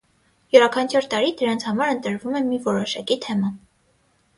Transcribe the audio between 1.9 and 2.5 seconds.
ընտրվում է